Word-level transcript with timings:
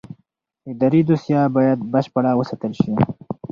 اداري 0.71 1.01
دوسیه 1.09 1.41
باید 1.55 1.79
بشپړه 1.93 2.31
وساتل 2.35 2.73
شي. 2.81 2.91